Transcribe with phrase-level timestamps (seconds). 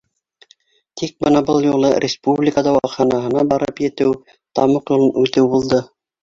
[1.01, 4.15] Тик бына был юлы республика дауаханаһына барып етеү
[4.61, 5.83] тамуҡ юлын үтеү булды.